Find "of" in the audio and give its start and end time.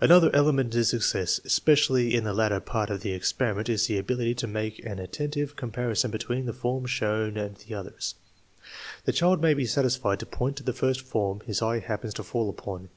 2.90-3.00